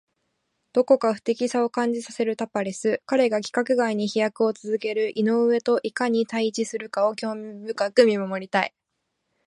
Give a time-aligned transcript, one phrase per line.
[0.73, 3.03] どこか不敵さを感じさせるタパレス。
[3.05, 8.73] 彼が規格外に飛躍を続ける井上といかに対峙するかを興味深く見守りたい。